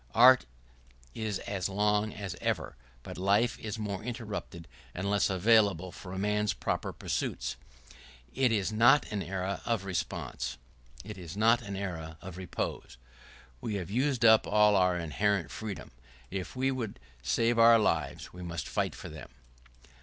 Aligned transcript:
Art 0.15 0.47
is 1.13 1.37
as 1.45 1.69
long 1.69 2.11
as 2.11 2.35
ever, 2.41 2.75
but 3.03 3.19
life 3.19 3.59
is 3.59 3.77
more 3.77 4.01
interrupted 4.03 4.67
and 4.95 5.07
less 5.07 5.29
available 5.29 5.91
for 5.91 6.11
a 6.11 6.17
man's 6.17 6.53
proper 6.53 6.91
pursuits. 6.91 7.55
It 8.33 8.51
is 8.51 8.73
not 8.73 9.05
an 9.11 9.21
era 9.21 9.61
of 9.63 9.85
repose. 9.85 10.57
We 13.61 13.75
have 13.75 13.91
used 13.91 14.25
up 14.25 14.47
all 14.47 14.75
our 14.75 14.97
inherited 14.97 15.51
freedom. 15.51 15.91
If 16.31 16.55
we 16.55 16.71
would 16.71 16.99
save 17.21 17.59
our 17.59 17.77
lives, 17.77 18.33
we 18.33 18.41
must 18.41 18.67
fight 18.67 18.95
for 18.95 19.07
them. 19.09 19.29